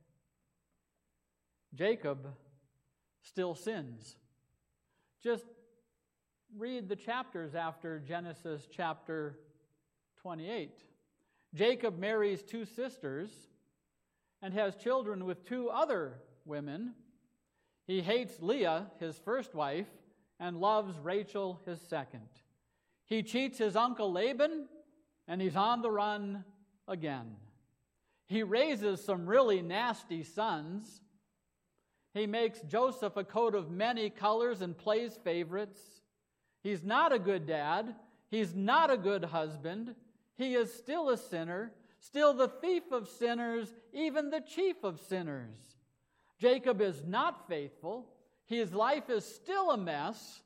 Jacob 1.74 2.28
still 3.22 3.54
sins. 3.54 4.16
Just 5.22 5.44
read 6.56 6.88
the 6.88 6.96
chapters 6.96 7.54
after 7.54 7.98
Genesis 7.98 8.68
chapter 8.70 9.38
28. 10.20 10.78
Jacob 11.54 11.98
marries 11.98 12.42
two 12.42 12.64
sisters 12.64 13.30
and 14.42 14.52
has 14.52 14.74
children 14.76 15.24
with 15.24 15.44
two 15.44 15.68
other 15.68 16.18
women. 16.44 16.94
He 17.86 18.00
hates 18.00 18.40
Leah, 18.40 18.90
his 18.98 19.16
first 19.18 19.54
wife, 19.54 19.88
and 20.40 20.58
loves 20.58 20.98
Rachel, 20.98 21.60
his 21.66 21.80
second. 21.80 22.28
He 23.04 23.22
cheats 23.22 23.58
his 23.58 23.76
uncle 23.76 24.10
Laban, 24.10 24.66
and 25.28 25.40
he's 25.40 25.56
on 25.56 25.82
the 25.82 25.90
run 25.90 26.44
again. 26.88 27.36
He 28.26 28.42
raises 28.42 29.04
some 29.04 29.26
really 29.26 29.62
nasty 29.62 30.22
sons 30.24 31.01
he 32.14 32.26
makes 32.26 32.60
Joseph 32.62 33.16
a 33.16 33.24
coat 33.24 33.54
of 33.54 33.70
many 33.70 34.10
colors 34.10 34.60
and 34.60 34.76
plays 34.76 35.18
favorites. 35.24 35.80
He's 36.62 36.84
not 36.84 37.12
a 37.12 37.18
good 37.18 37.46
dad. 37.46 37.94
He's 38.30 38.54
not 38.54 38.90
a 38.90 38.96
good 38.96 39.24
husband. 39.24 39.94
He 40.36 40.54
is 40.54 40.72
still 40.72 41.08
a 41.08 41.16
sinner, 41.16 41.72
still 42.00 42.34
the 42.34 42.48
thief 42.48 42.84
of 42.92 43.08
sinners, 43.08 43.68
even 43.92 44.30
the 44.30 44.40
chief 44.40 44.76
of 44.82 45.00
sinners. 45.00 45.54
Jacob 46.38 46.80
is 46.80 47.02
not 47.06 47.48
faithful. 47.48 48.06
His 48.46 48.72
life 48.74 49.08
is 49.08 49.24
still 49.24 49.70
a 49.70 49.76
mess. 49.76 50.42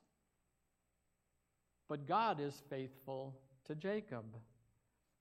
But 1.89 2.07
God 2.07 2.41
is 2.41 2.63
faithful 2.69 3.35
to 3.65 3.75
Jacob. 3.75 4.25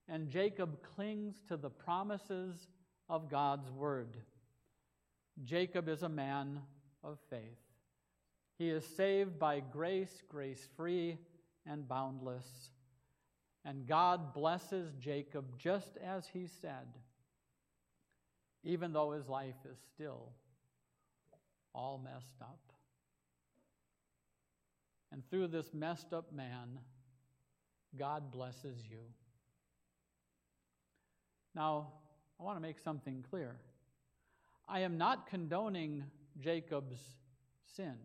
And 0.08 0.30
Jacob 0.30 0.84
clings 0.96 1.36
to 1.48 1.58
the 1.58 1.70
promises 1.70 2.68
of 3.10 3.30
God's 3.30 3.72
word. 3.72 4.18
Jacob 5.44 5.90
is 5.90 6.04
a 6.04 6.10
man 6.10 6.62
of 7.04 7.20
faith. 7.30 7.42
He 8.58 8.70
is 8.70 8.86
saved 8.96 9.38
by 9.38 9.60
grace, 9.60 10.24
grace 10.30 10.68
free 10.78 11.18
and 11.66 11.88
boundless. 11.88 12.48
And 13.66 13.86
God 13.88 14.34
blesses 14.34 14.94
Jacob 15.00 15.58
just 15.58 15.98
as 15.98 16.28
he 16.32 16.48
said, 16.62 16.88
even 18.64 18.94
though 18.94 19.12
his 19.12 19.28
life 19.28 19.56
is 19.70 19.78
still 19.94 20.30
all 21.74 22.00
messed 22.02 22.42
up. 22.42 22.60
And 25.12 25.28
through 25.30 25.48
this 25.48 25.74
messed 25.74 26.14
up 26.14 26.32
man, 26.32 26.80
God 27.98 28.32
blesses 28.32 28.78
you. 28.90 29.00
Now, 31.54 31.94
I 32.40 32.44
want 32.44 32.58
to 32.58 32.62
make 32.62 32.80
something 32.80 33.24
clear. 33.30 33.56
I 34.68 34.82
am 34.82 34.98
not 34.98 35.28
condoning 35.28 36.04
Jacob's 36.40 36.98
sin. 37.76 37.96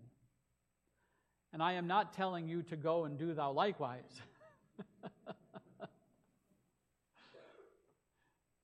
And 1.52 1.62
I 1.62 1.72
am 1.72 1.86
not 1.86 2.12
telling 2.12 2.46
you 2.48 2.62
to 2.64 2.76
go 2.76 3.04
and 3.04 3.18
do 3.18 3.34
thou 3.34 3.52
likewise. 3.52 4.20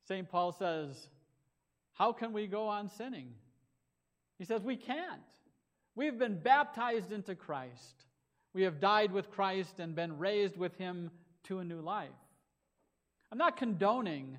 St. 0.09 0.29
Paul 0.29 0.53
says, 0.53 1.09
How 1.95 2.13
can 2.13 2.33
we 2.33 2.47
go 2.47 2.69
on 2.69 2.89
sinning? 2.89 3.35
He 4.39 4.45
says, 4.45 4.63
We 4.63 4.77
can't. 4.77 5.21
We've 5.97 6.19
been 6.19 6.39
baptized 6.39 7.11
into 7.11 7.35
Christ. 7.35 8.05
We 8.53 8.63
have 8.63 8.81
died 8.81 9.11
with 9.13 9.31
Christ 9.31 9.81
and 9.81 9.95
been 9.95 10.19
raised 10.19 10.57
with 10.57 10.77
him 10.77 11.11
to 11.45 11.59
a 11.59 11.65
new 11.65 11.81
life. 11.81 12.09
I'm 13.33 13.39
not 13.39 13.57
condoning 13.57 14.39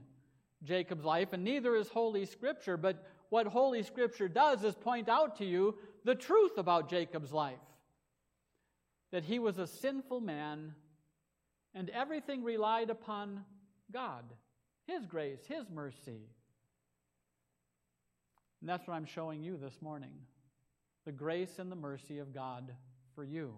Jacob's 0.64 1.04
life, 1.04 1.34
and 1.34 1.44
neither 1.44 1.76
is 1.76 1.90
Holy 1.90 2.26
Scripture, 2.26 2.78
but 2.78 3.06
what 3.30 3.48
Holy 3.48 3.84
Scripture 3.84 4.28
does 4.28 4.64
is 4.64 4.76
point 4.76 5.10
out 5.10 5.38
to 5.38 5.46
you 5.46 5.76
the 6.04 6.16
truth 6.16 6.58
about 6.58 6.90
Jacob's 6.90 7.34
life 7.34 7.60
that 9.12 9.24
he 9.24 9.40
was 9.40 9.58
a 9.58 9.68
sinful 9.68 10.20
man 10.20 10.74
and 11.74 11.90
everything 11.92 12.44
relied 12.44 12.90
upon 12.90 13.44
God, 13.92 14.24
His 14.86 15.06
grace, 15.06 15.40
His 15.48 15.70
mercy. 15.70 16.30
And 18.60 18.70
that's 18.70 18.88
what 18.88 18.96
I'm 18.96 19.06
showing 19.06 19.44
you 19.44 19.58
this 19.58 19.82
morning 19.82 20.14
the 21.06 21.12
grace 21.12 21.60
and 21.60 21.72
the 21.72 21.76
mercy 21.76 22.20
of 22.20 22.34
God 22.34 22.74
for 23.16 23.24
you. 23.24 23.54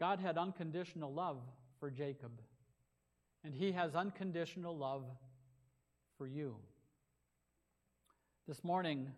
God 0.00 0.18
had 0.18 0.36
unconditional 0.36 1.12
love 1.12 1.38
for 1.78 1.90
Jacob, 1.90 2.32
and 3.44 3.54
He 3.54 3.70
has 3.72 3.94
unconditional 3.94 4.76
love 4.76 5.04
for 6.18 6.26
you. 6.26 6.56
This 8.46 8.62
morning, 8.62 9.10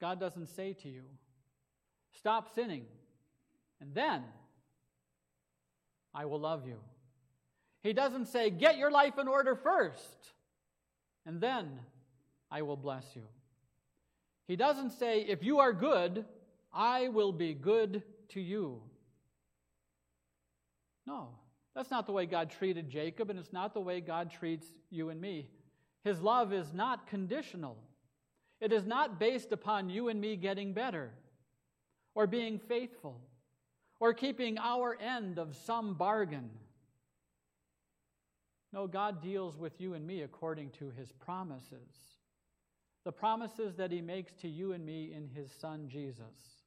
God 0.00 0.18
doesn't 0.18 0.46
say 0.46 0.72
to 0.82 0.88
you, 0.88 1.02
stop 2.16 2.52
sinning, 2.52 2.84
and 3.80 3.94
then 3.94 4.24
I 6.12 6.24
will 6.24 6.40
love 6.40 6.66
you. 6.66 6.78
He 7.82 7.92
doesn't 7.92 8.26
say, 8.26 8.50
get 8.50 8.76
your 8.76 8.90
life 8.90 9.18
in 9.18 9.28
order 9.28 9.54
first, 9.54 10.32
and 11.26 11.40
then 11.40 11.78
I 12.50 12.62
will 12.62 12.76
bless 12.76 13.04
you. 13.14 13.22
He 14.48 14.56
doesn't 14.56 14.90
say, 14.90 15.20
if 15.20 15.44
you 15.44 15.60
are 15.60 15.72
good, 15.72 16.24
I 16.72 17.08
will 17.08 17.32
be 17.32 17.54
good 17.54 18.02
to 18.30 18.40
you. 18.40 18.82
No, 21.06 21.28
that's 21.76 21.90
not 21.90 22.06
the 22.06 22.12
way 22.12 22.26
God 22.26 22.50
treated 22.50 22.90
Jacob, 22.90 23.30
and 23.30 23.38
it's 23.38 23.52
not 23.52 23.74
the 23.74 23.80
way 23.80 24.00
God 24.00 24.32
treats 24.32 24.66
you 24.90 25.10
and 25.10 25.20
me. 25.20 25.48
His 26.08 26.22
love 26.22 26.54
is 26.54 26.72
not 26.72 27.06
conditional. 27.06 27.76
It 28.62 28.72
is 28.72 28.86
not 28.86 29.20
based 29.20 29.52
upon 29.52 29.90
you 29.90 30.08
and 30.08 30.18
me 30.18 30.36
getting 30.36 30.72
better, 30.72 31.10
or 32.14 32.26
being 32.26 32.58
faithful, 32.58 33.20
or 34.00 34.14
keeping 34.14 34.56
our 34.56 34.96
end 34.98 35.38
of 35.38 35.54
some 35.54 35.92
bargain. 35.92 36.48
No, 38.72 38.86
God 38.86 39.20
deals 39.20 39.58
with 39.58 39.82
you 39.82 39.92
and 39.92 40.06
me 40.06 40.22
according 40.22 40.70
to 40.78 40.90
his 40.96 41.12
promises. 41.12 42.16
The 43.04 43.12
promises 43.12 43.74
that 43.74 43.92
he 43.92 44.00
makes 44.00 44.32
to 44.36 44.48
you 44.48 44.72
and 44.72 44.86
me 44.86 45.12
in 45.12 45.28
his 45.28 45.52
Son 45.60 45.90
Jesus. 45.90 46.64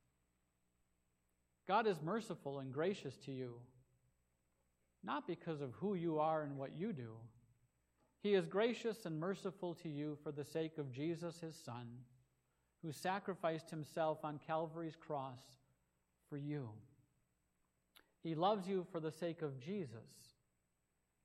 God 1.67 1.88
is 1.88 1.99
merciful 1.99 2.60
and 2.60 2.71
gracious 2.71 3.17
to 3.25 3.32
you, 3.32 3.56
not 5.04 5.25
because 5.25 5.62
of 5.62 5.73
who 5.73 5.95
you 5.95 6.19
are 6.19 6.43
and 6.43 6.60
what 6.60 6.75
you 6.77 6.93
do 6.93 7.15
he 8.21 8.36
is 8.36 8.45
gracious 8.45 9.05
and 9.05 9.19
merciful 9.19 9.73
to 9.75 9.89
you 9.89 10.17
for 10.23 10.31
the 10.31 10.45
sake 10.45 10.77
of 10.77 10.91
Jesus, 10.91 11.39
his 11.39 11.55
Son, 11.55 11.88
who 12.84 12.91
sacrificed 12.91 13.69
himself 13.69 14.19
on 14.23 14.39
Calvary's 14.45 14.95
cross 14.95 15.39
for 16.29 16.38
you. 16.38 16.69
He 18.23 18.36
loves 18.36 18.67
you 18.67 18.86
for 18.91 18.99
the 18.99 19.12
sake 19.12 19.41
of 19.41 19.60
Jesus, 19.60 20.36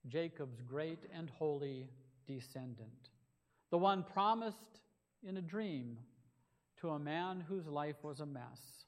Jacob's 0.08 0.62
great 0.62 1.04
and 1.14 1.30
holy 1.38 1.88
descendant, 2.26 3.10
the 3.70 3.78
one 3.78 4.02
promised 4.02 4.80
in 5.22 5.36
a 5.36 5.42
dream 5.42 5.98
to 6.80 6.90
a 6.90 6.98
man 6.98 7.44
whose 7.46 7.66
life 7.66 7.96
was 8.02 8.20
a 8.20 8.26
mess. 8.26 8.84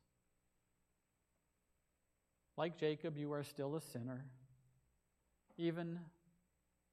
Like 2.57 2.79
Jacob, 2.79 3.17
you 3.17 3.33
are 3.33 3.45
still 3.45 3.77
a 3.77 3.81
sinner, 3.81 4.25
even 5.57 5.99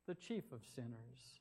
the 0.08 0.15
chief 0.15 0.52
of 0.52 0.62
sinners. 0.76 1.39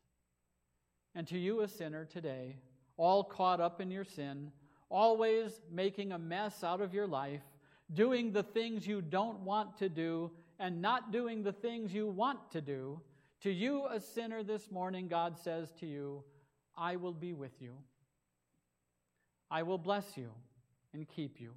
And 1.15 1.27
to 1.29 1.39
you, 1.39 1.61
a 1.61 1.69
sinner 1.69 2.05
today, 2.05 2.57
all 2.97 3.25
caught 3.25 3.61
up 3.61 3.81
in 3.81 3.91
your 3.91 4.05
sin, 4.05 4.51
always 4.89 5.61
making 5.71 6.13
a 6.13 6.19
mess 6.19 6.65
out 6.65 6.81
of 6.81 6.95
your 6.95 7.07
life, 7.07 7.43
doing 7.93 8.33
the 8.33 8.43
things 8.43 8.87
you 8.87 9.03
don't 9.03 9.41
want 9.41 9.79
to 9.79 9.89
do, 9.89 10.31
and 10.59 10.81
not 10.81 11.13
doing 11.13 11.43
the 11.43 11.53
things 11.53 11.93
you 11.93 12.07
want 12.07 12.51
to 12.53 12.61
do, 12.61 13.01
to 13.45 13.51
you, 13.51 13.85
a 13.91 14.01
sinner, 14.01 14.43
this 14.43 14.71
morning, 14.71 15.07
God 15.07 15.37
says 15.39 15.71
to 15.81 15.87
you, 15.87 16.25
I 16.77 16.97
will 16.97 17.13
be 17.13 17.35
with 17.35 17.61
you. 17.61 17.75
I 19.51 19.65
will 19.65 19.77
bless 19.77 20.17
you 20.17 20.31
and 20.95 21.07
keep 21.07 21.39
you. 21.41 21.53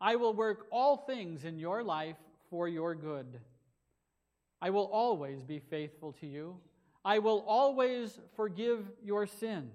I 0.00 0.14
will 0.14 0.32
work 0.32 0.68
all 0.70 0.96
things 0.96 1.44
in 1.44 1.58
your 1.58 1.82
life 1.82 2.16
for 2.48 2.68
your 2.68 2.94
good. 2.94 3.40
I 4.60 4.70
will 4.70 4.86
always 4.86 5.42
be 5.42 5.60
faithful 5.60 6.12
to 6.20 6.26
you. 6.26 6.56
I 7.04 7.20
will 7.20 7.44
always 7.46 8.18
forgive 8.34 8.90
your 9.02 9.26
sins. 9.26 9.72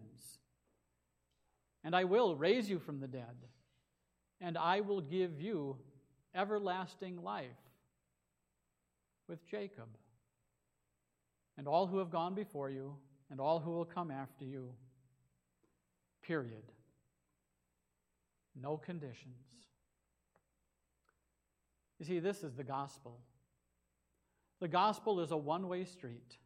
And 1.84 1.96
I 1.96 2.04
will 2.04 2.36
raise 2.36 2.70
you 2.70 2.80
from 2.80 3.00
the 3.00 3.08
dead. 3.08 3.36
And 4.42 4.58
I 4.58 4.82
will 4.82 5.02
give 5.02 5.40
you 5.40 5.78
everlasting 6.36 7.24
life 7.24 7.48
with 9.28 9.46
Jacob 9.50 9.88
and 11.58 11.68
all 11.68 11.88
who 11.88 12.00
have 12.00 12.10
gone 12.10 12.34
before 12.34 12.70
you 12.70 12.96
and 13.30 13.40
all 13.40 13.60
who 13.60 13.72
will 13.72 13.86
come 13.86 14.12
after 14.12 14.44
you. 14.44 14.70
Period. 16.22 16.64
No 18.60 18.78
conditions. 18.78 19.36
You 22.00 22.06
see, 22.06 22.20
this 22.20 22.44
is 22.44 22.54
the 22.54 22.64
gospel. 22.64 23.20
The 24.64 24.70
gospel 24.70 25.20
is 25.20 25.32
a 25.32 25.36
one 25.36 25.68
way 25.68 25.84
street. 25.84 26.38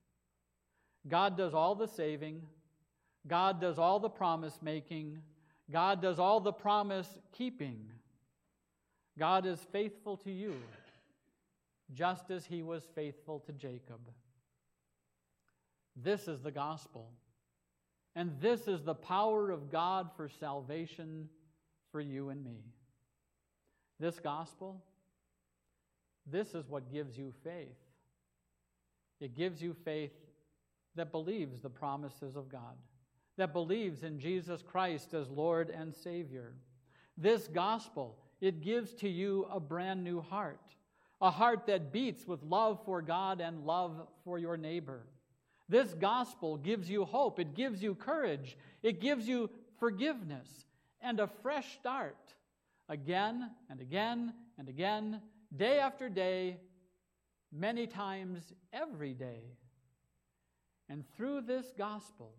God 1.08 1.38
does 1.38 1.53
all 1.53 1.75
the 1.75 1.86
saving, 1.86 2.41
God 3.27 3.62
does 3.62 3.77
all 3.77 3.99
the 3.99 4.10
promise 4.10 4.58
making, 4.60 5.19
God 5.69 6.01
does 6.01 6.17
all 6.17 6.39
the 6.39 6.51
promise 6.51 7.08
keeping. 7.32 7.91
God 9.19 9.45
is 9.45 9.60
faithful 9.71 10.17
to 10.17 10.32
you, 10.32 10.56
just 11.93 12.32
as 12.32 12.43
he 12.43 12.63
was 12.63 12.88
faithful 12.95 13.39
to 13.41 13.51
Jacob. 13.51 13.99
This 15.95 16.27
is 16.27 16.41
the 16.41 16.51
gospel. 16.51 17.12
And 18.15 18.32
this 18.41 18.67
is 18.67 18.82
the 18.82 18.95
power 18.95 19.51
of 19.51 19.71
God 19.71 20.10
for 20.17 20.27
salvation 20.27 21.30
for 21.91 22.01
you 22.01 22.30
and 22.30 22.43
me. 22.43 22.63
This 23.99 24.19
gospel, 24.19 24.84
this 26.25 26.56
is 26.56 26.67
what 26.67 26.91
gives 26.91 27.15
you 27.15 27.32
faith. 27.43 27.77
It 29.19 29.36
gives 29.36 29.62
you 29.62 29.73
faith 29.86 30.13
that 30.95 31.12
believes 31.12 31.62
the 31.62 31.69
promises 31.69 32.36
of 32.36 32.49
God, 32.49 32.75
that 33.38 33.53
believes 33.53 34.03
in 34.03 34.19
Jesus 34.19 34.62
Christ 34.62 35.13
as 35.13 35.30
Lord 35.30 35.69
and 35.69 35.93
Savior. 35.93 36.53
This 37.17 37.47
gospel, 37.47 38.17
it 38.41 38.62
gives 38.62 38.93
to 38.95 39.10
you 39.10 39.47
a 39.51 39.60
brand 39.60 40.03
new 40.03 40.21
heart, 40.21 40.62
a 41.21 41.32
heart 41.32 41.65
that 41.67 41.91
beats 41.91 42.27
with 42.27 42.43
love 42.43 42.80
for 42.86 43.01
God 43.01 43.41
and 43.41 43.65
love 43.65 44.08
for 44.23 44.38
your 44.38 44.58
neighbor. 44.58 45.01
This 45.69 45.93
gospel 45.93 46.58
gives 46.58 46.89
you 46.89 47.06
hope, 47.06 47.39
it 47.39 47.56
gives 47.56 47.84
you 47.84 47.95
courage, 47.95 48.58
it 48.84 49.01
gives 49.01 49.27
you 49.27 49.49
forgiveness 49.80 50.65
and 51.01 51.19
a 51.19 51.27
fresh 51.27 51.77
start 51.80 52.17
again 52.89 53.49
and 53.69 53.82
again 53.82 54.34
and 54.58 54.69
again, 54.69 55.21
day 55.56 55.80
after 55.80 56.10
day, 56.10 56.58
many 57.58 57.88
times 57.88 58.54
every 58.72 59.13
day. 59.13 59.58
And 60.89 61.04
through 61.15 61.41
this 61.41 61.74
gospel, 61.78 62.34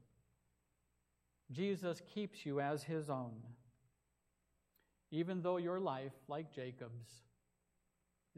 Jesus 1.51 2.01
keeps 2.15 2.45
you 2.47 2.61
as 2.61 2.83
his 2.83 3.11
own, 3.11 3.37
even 5.11 5.43
though 5.43 5.57
your 5.57 5.81
life, 5.81 6.13
like 6.29 6.53
Jacob's, 6.55 7.09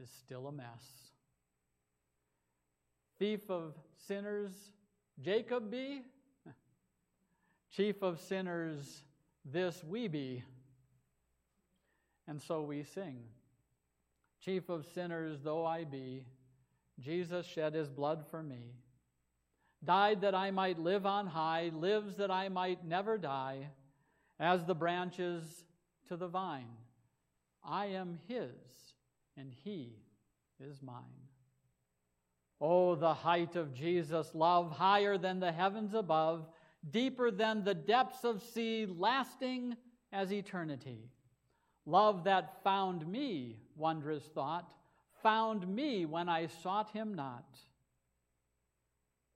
is 0.00 0.10
still 0.10 0.46
a 0.46 0.52
mess. 0.52 1.10
Thief 3.18 3.50
of 3.50 3.74
sinners, 4.06 4.52
Jacob 5.20 5.70
be? 5.70 6.02
Chief 7.76 8.02
of 8.02 8.18
sinners, 8.20 9.02
this 9.44 9.84
we 9.84 10.08
be. 10.08 10.42
And 12.26 12.40
so 12.40 12.62
we 12.62 12.84
sing. 12.84 13.18
Chief 14.40 14.68
of 14.68 14.86
sinners 14.86 15.40
though 15.42 15.66
I 15.66 15.84
be, 15.84 16.24
Jesus 17.00 17.46
shed 17.46 17.74
his 17.74 17.88
blood 17.88 18.24
for 18.30 18.42
me. 18.42 18.74
Died 19.82 20.20
that 20.20 20.34
I 20.34 20.50
might 20.50 20.78
live 20.78 21.06
on 21.06 21.26
high, 21.26 21.70
lives 21.74 22.16
that 22.16 22.30
I 22.30 22.48
might 22.48 22.84
never 22.84 23.16
die, 23.16 23.68
as 24.38 24.64
the 24.64 24.74
branches 24.74 25.64
to 26.08 26.16
the 26.16 26.28
vine. 26.28 26.76
I 27.64 27.86
am 27.86 28.18
his, 28.28 28.50
and 29.36 29.52
he 29.64 29.96
is 30.58 30.82
mine. 30.82 31.04
Oh, 32.60 32.94
the 32.94 33.14
height 33.14 33.56
of 33.56 33.72
Jesus' 33.72 34.34
love, 34.34 34.70
higher 34.70 35.16
than 35.16 35.40
the 35.40 35.52
heavens 35.52 35.94
above, 35.94 36.46
deeper 36.90 37.30
than 37.30 37.64
the 37.64 37.74
depths 37.74 38.24
of 38.24 38.42
sea, 38.42 38.86
lasting 38.86 39.76
as 40.12 40.32
eternity. 40.32 41.10
Love 41.86 42.24
that 42.24 42.62
found 42.62 43.06
me, 43.06 43.56
wondrous 43.76 44.24
thought, 44.24 44.74
found 45.22 45.66
me 45.68 46.06
when 46.06 46.28
I 46.28 46.46
sought 46.46 46.90
him 46.90 47.14
not. 47.14 47.58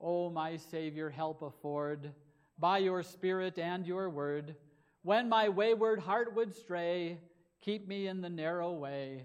O 0.00 0.26
oh, 0.26 0.30
my 0.30 0.56
Savior, 0.56 1.08
help 1.08 1.42
afford 1.42 2.12
by 2.58 2.78
your 2.78 3.02
Spirit 3.02 3.58
and 3.58 3.86
your 3.86 4.10
word. 4.10 4.56
When 5.02 5.28
my 5.28 5.48
wayward 5.48 6.00
heart 6.00 6.34
would 6.34 6.54
stray, 6.54 7.18
keep 7.60 7.88
me 7.88 8.06
in 8.06 8.20
the 8.20 8.28
narrow 8.28 8.72
way. 8.72 9.22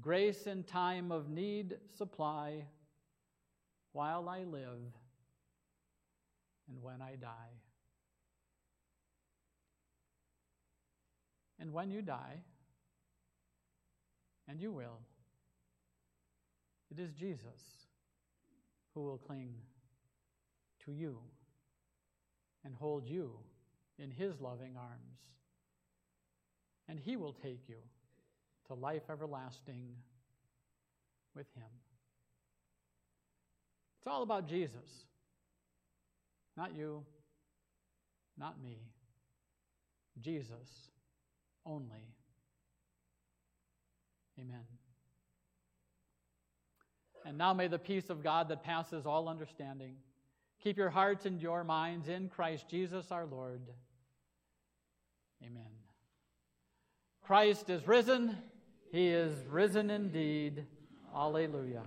Grace 0.00 0.46
in 0.46 0.62
time 0.62 1.10
of 1.10 1.28
need 1.28 1.76
supply 1.96 2.64
while 3.92 4.28
I 4.28 4.44
live 4.44 4.92
and 6.68 6.82
when 6.82 7.02
I 7.02 7.16
die. 7.16 7.58
And 11.60 11.72
when 11.72 11.90
you 11.90 12.02
die, 12.02 12.42
and 14.46 14.60
you 14.60 14.70
will, 14.70 15.00
it 16.90 16.98
is 16.98 17.10
Jesus 17.12 17.86
who 18.94 19.02
will 19.02 19.18
cling 19.18 19.54
to 20.84 20.92
you 20.92 21.18
and 22.64 22.74
hold 22.74 23.06
you 23.06 23.32
in 23.98 24.10
his 24.10 24.40
loving 24.40 24.76
arms. 24.76 25.18
And 26.88 26.98
he 26.98 27.16
will 27.16 27.34
take 27.34 27.68
you 27.68 27.76
to 28.68 28.74
life 28.74 29.02
everlasting 29.10 29.88
with 31.34 31.46
him. 31.54 31.70
It's 33.98 34.06
all 34.06 34.22
about 34.22 34.48
Jesus. 34.48 35.04
Not 36.56 36.74
you, 36.74 37.04
not 38.38 38.60
me. 38.60 38.78
Jesus 40.20 40.90
only. 41.66 42.14
Amen. 44.40 44.77
And 47.28 47.36
now 47.36 47.52
may 47.52 47.68
the 47.68 47.78
peace 47.78 48.08
of 48.08 48.22
God 48.22 48.48
that 48.48 48.62
passes 48.62 49.04
all 49.04 49.28
understanding 49.28 49.96
keep 50.64 50.78
your 50.78 50.88
hearts 50.88 51.26
and 51.26 51.40
your 51.40 51.62
minds 51.62 52.08
in 52.08 52.30
Christ 52.30 52.70
Jesus 52.70 53.12
our 53.12 53.26
Lord. 53.26 53.60
Amen. 55.44 55.70
Christ 57.22 57.68
is 57.68 57.86
risen. 57.86 58.36
He 58.90 59.08
is 59.08 59.46
risen 59.46 59.90
indeed. 59.90 60.64
Alleluia. 61.14 61.82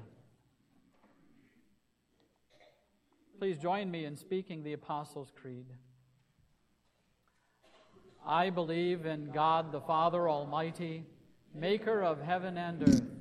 Please 3.40 3.58
join 3.58 3.90
me 3.90 4.06
in 4.06 4.16
speaking 4.16 4.64
the 4.64 4.74
Apostles' 4.74 5.32
Creed. 5.36 5.66
I 8.26 8.52
believe 8.52 9.08
in 9.08 9.32
God 9.32 9.72
the 9.72 9.82
Father 9.82 10.30
Almighty, 10.30 11.04
maker 11.56 12.04
of 12.04 12.22
heaven 12.22 12.58
and 12.58 12.84
earth, 12.84 13.21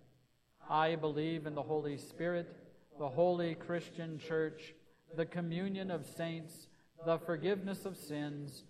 I 0.69 0.95
believe 0.95 1.45
in 1.45 1.55
the 1.55 1.61
Holy 1.61 1.97
Spirit, 1.97 2.55
the 2.97 3.09
holy 3.09 3.55
Christian 3.55 4.19
church, 4.19 4.73
the 5.15 5.25
communion 5.25 5.91
of 5.91 6.05
saints, 6.05 6.67
the 7.05 7.17
forgiveness 7.17 7.85
of 7.85 7.97
sins, 7.97 8.63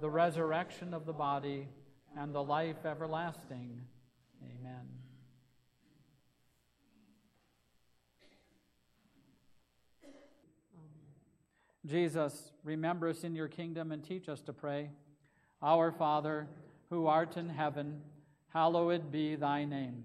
the 0.00 0.10
resurrection 0.10 0.94
of 0.94 1.06
the 1.06 1.12
body, 1.12 1.68
and 2.16 2.34
the 2.34 2.42
life 2.42 2.84
everlasting. 2.84 3.80
Amen. 4.42 4.86
Jesus, 11.86 12.52
remember 12.64 13.08
us 13.08 13.24
in 13.24 13.34
your 13.34 13.48
kingdom 13.48 13.92
and 13.92 14.04
teach 14.04 14.28
us 14.28 14.42
to 14.42 14.52
pray. 14.52 14.90
Our 15.62 15.90
Father, 15.90 16.46
who 16.90 17.06
art 17.06 17.36
in 17.36 17.48
heaven, 17.48 18.02
hallowed 18.52 19.10
be 19.10 19.36
thy 19.36 19.64
name. 19.64 20.04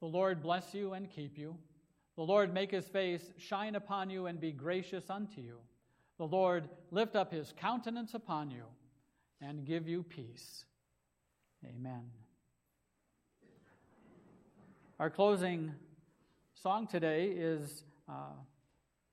The 0.00 0.06
Lord 0.06 0.42
bless 0.42 0.74
you 0.74 0.92
and 0.92 1.10
keep 1.10 1.38
you. 1.38 1.56
The 2.16 2.22
Lord 2.22 2.52
make 2.52 2.70
his 2.70 2.86
face 2.86 3.22
shine 3.38 3.74
upon 3.74 4.10
you 4.10 4.26
and 4.26 4.40
be 4.40 4.52
gracious 4.52 5.10
unto 5.10 5.40
you. 5.40 5.58
The 6.18 6.26
Lord 6.26 6.68
lift 6.90 7.14
up 7.14 7.32
his 7.32 7.52
countenance 7.56 8.14
upon 8.14 8.50
you 8.50 8.64
and 9.40 9.64
give 9.64 9.88
you 9.88 10.02
peace. 10.02 10.64
Amen. 11.64 12.02
Our 14.98 15.10
closing 15.10 15.72
song 16.54 16.86
today 16.86 17.26
is. 17.26 17.84
Uh, 18.08 18.32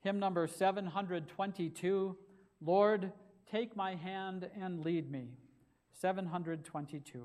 Hymn 0.06 0.20
number 0.20 0.46
722 0.46 2.16
Lord, 2.60 3.12
take 3.50 3.74
my 3.74 3.96
hand 3.96 4.48
and 4.56 4.84
lead 4.84 5.10
me. 5.10 5.30
722. 6.00 7.24